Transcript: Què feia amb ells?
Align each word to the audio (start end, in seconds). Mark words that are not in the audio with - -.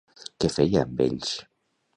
Què 0.45 0.49
feia 0.55 0.81
amb 0.87 1.05
ells? 1.07 1.37